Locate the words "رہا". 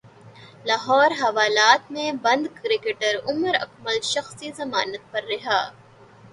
5.31-5.61